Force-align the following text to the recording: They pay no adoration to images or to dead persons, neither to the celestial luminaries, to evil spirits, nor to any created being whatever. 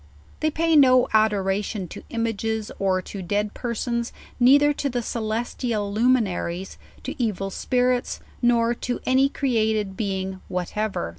They 0.39 0.49
pay 0.49 0.75
no 0.75 1.07
adoration 1.13 1.87
to 1.89 2.01
images 2.09 2.71
or 2.79 3.03
to 3.03 3.21
dead 3.21 3.53
persons, 3.53 4.11
neither 4.39 4.73
to 4.73 4.89
the 4.89 5.03
celestial 5.03 5.93
luminaries, 5.93 6.79
to 7.03 7.13
evil 7.21 7.51
spirits, 7.51 8.19
nor 8.41 8.73
to 8.73 8.99
any 9.05 9.29
created 9.29 9.95
being 9.95 10.41
whatever. 10.47 11.09